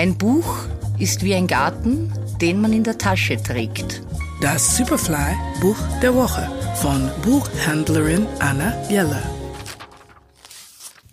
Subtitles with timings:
[0.00, 0.64] Ein Buch
[0.98, 4.02] ist wie ein Garten, den man in der Tasche trägt.
[4.40, 9.22] Das Superfly Buch der Woche von Buchhändlerin Anna Jeller.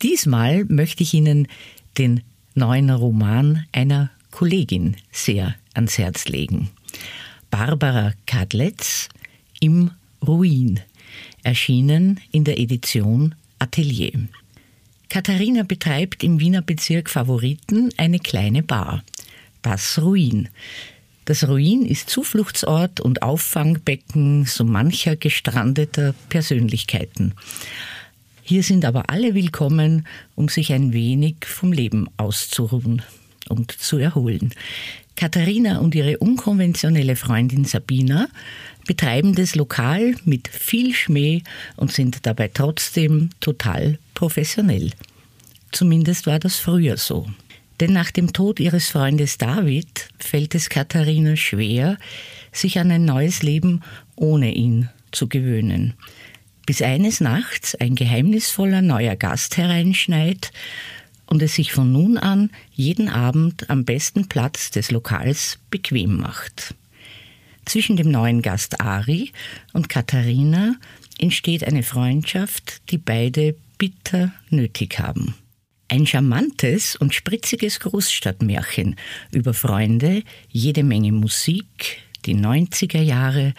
[0.01, 1.49] Diesmal möchte ich Ihnen
[1.97, 2.23] den
[2.55, 6.69] neuen Roman einer Kollegin sehr ans Herz legen.
[7.51, 9.09] Barbara Kadletz
[9.59, 9.91] im
[10.25, 10.79] Ruin,
[11.43, 14.29] erschienen in der Edition Atelier.
[15.09, 19.03] Katharina betreibt im Wiener Bezirk Favoriten eine kleine Bar.
[19.61, 20.49] Das Ruin.
[21.25, 27.33] Das Ruin ist Zufluchtsort und Auffangbecken so mancher gestrandeter Persönlichkeiten.
[28.43, 33.01] Hier sind aber alle willkommen, um sich ein wenig vom Leben auszuruhen
[33.49, 34.53] und zu erholen.
[35.15, 38.27] Katharina und ihre unkonventionelle Freundin Sabina
[38.85, 41.43] betreiben das Lokal mit viel Schmäh
[41.75, 44.89] und sind dabei trotzdem total professionell.
[45.71, 47.27] Zumindest war das früher so.
[47.79, 51.99] Denn nach dem Tod ihres Freundes David fällt es Katharina schwer,
[52.51, 53.83] sich an ein neues Leben
[54.15, 55.93] ohne ihn zu gewöhnen.
[56.65, 60.51] Bis eines Nachts ein geheimnisvoller neuer Gast hereinschneit
[61.27, 66.73] und es sich von nun an jeden Abend am besten Platz des Lokals bequem macht.
[67.65, 69.31] Zwischen dem neuen Gast Ari
[69.73, 70.73] und Katharina
[71.19, 75.35] entsteht eine Freundschaft, die beide bitter nötig haben.
[75.89, 78.95] Ein charmantes und spritziges Großstadtmärchen
[79.31, 83.53] über Freunde, jede Menge Musik, die 90er Jahre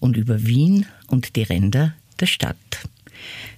[0.00, 2.56] und über Wien und die Ränder der Stadt.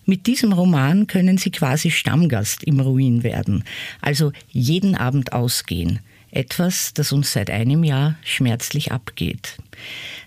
[0.04, 3.64] Mit diesem Roman können Sie quasi Stammgast im Ruin werden,
[4.00, 9.56] also jeden Abend ausgehen, etwas, das uns seit einem Jahr schmerzlich abgeht.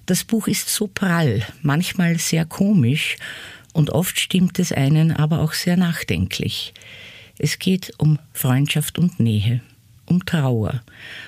[0.09, 3.15] Das Buch ist so prall, manchmal sehr komisch
[3.73, 6.73] und oft stimmt es einen aber auch sehr nachdenklich.
[7.37, 9.61] Es geht um Freundschaft und Nähe,
[10.07, 10.81] um Trauer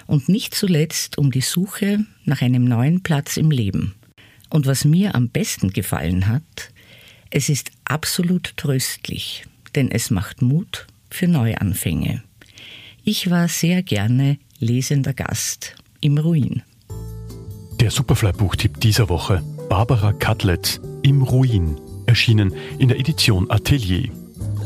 [0.07, 3.93] und nicht zuletzt um die Suche nach einem neuen Platz im Leben.
[4.49, 6.71] Und was mir am besten gefallen hat,
[7.29, 9.45] es ist absolut tröstlich,
[9.75, 12.23] denn es macht Mut für Neuanfänge.
[13.03, 16.63] Ich war sehr gerne lesender Gast im Ruin.
[17.81, 24.11] Der Superfly-Buchtipp dieser Woche: Barbara Cutlett im Ruin, erschienen in der Edition Atelier.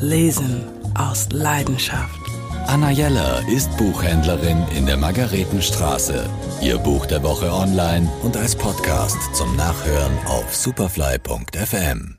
[0.02, 0.66] Lesen
[0.96, 2.20] aus Leidenschaft.
[2.68, 6.30] Anna Jeller ist Buchhändlerin in der Margaretenstraße.
[6.62, 12.18] Ihr Buch der Woche online und als Podcast zum Nachhören auf superfly.fm.